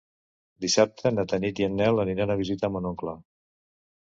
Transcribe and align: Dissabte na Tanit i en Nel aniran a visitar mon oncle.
Dissabte 0.63 1.11
na 1.17 1.25
Tanit 1.33 1.61
i 1.63 1.67
en 1.67 1.77
Nel 1.81 2.05
aniran 2.05 2.33
a 2.33 2.39
visitar 2.41 2.73
mon 2.77 2.89
oncle. 2.93 3.15